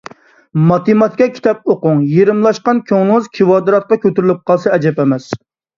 ماتېماتىكا 0.71 1.27
كىتابنى 1.35 1.73
ئوقۇڭ، 1.75 2.01
يېرىملاشقان 2.15 2.83
كۆڭلىڭىز 2.89 3.31
كىۋادراتقا 3.39 4.03
كۆتۈرۈلۈپ 4.09 4.45
قالسا 4.51 4.77
ئەجەب 4.79 5.07
ئەمەس. 5.07 5.35